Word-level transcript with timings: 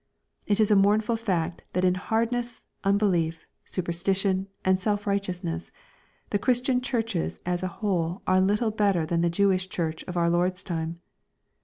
It 0.47 0.59
is 0.59 0.71
a 0.71 0.75
mournful 0.75 1.15
fact 1.15 1.61
that 1.73 1.85
in 1.85 1.93
hardness, 1.93 2.63
unbelief, 2.83 3.45
superstition, 3.63 4.47
and 4.65 4.79
self 4.79 5.05
righteousness, 5.05 5.69
the 6.31 6.39
Christian 6.39 6.81
churches, 6.81 7.39
as 7.45 7.61
a 7.61 7.67
whole, 7.67 8.23
are 8.25 8.41
little 8.41 8.71
better 8.71 9.05
than 9.05 9.21
the 9.21 9.29
Jewish 9.29 9.69
church 9.69 10.03
of 10.05 10.17
our 10.17 10.27
Lord's 10.31 10.63
time. 10.63 11.01